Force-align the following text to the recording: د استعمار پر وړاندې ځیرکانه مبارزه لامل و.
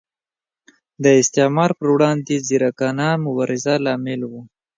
د 1.03 1.05
استعمار 1.21 1.71
پر 1.79 1.87
وړاندې 1.95 2.33
ځیرکانه 2.47 3.07
مبارزه 3.25 3.73
لامل 3.85 4.21
و. 4.25 4.33